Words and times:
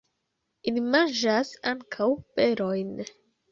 Ili 0.71 0.83
manĝas 0.95 1.53
ankaŭ 1.73 2.09
berojn. 2.41 2.93